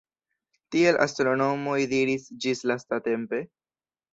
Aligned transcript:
Tiel 0.75 0.97
astronomoj 1.03 1.77
diris 1.93 2.27
ĝis 2.47 2.65
lastatempe. 2.73 3.45